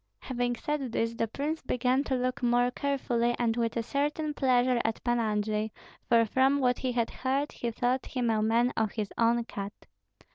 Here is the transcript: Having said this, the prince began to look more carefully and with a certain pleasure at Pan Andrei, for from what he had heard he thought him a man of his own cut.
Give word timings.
Having 0.21 0.55
said 0.55 0.91
this, 0.93 1.13
the 1.13 1.27
prince 1.27 1.61
began 1.61 2.03
to 2.05 2.15
look 2.15 2.41
more 2.41 2.71
carefully 2.71 3.35
and 3.37 3.55
with 3.55 3.77
a 3.77 3.83
certain 3.83 4.33
pleasure 4.33 4.81
at 4.83 5.03
Pan 5.03 5.19
Andrei, 5.19 5.69
for 6.09 6.25
from 6.25 6.57
what 6.59 6.79
he 6.79 6.91
had 6.91 7.11
heard 7.11 7.51
he 7.51 7.69
thought 7.69 8.07
him 8.07 8.31
a 8.31 8.41
man 8.41 8.73
of 8.75 8.93
his 8.93 9.13
own 9.15 9.43
cut. 9.43 9.73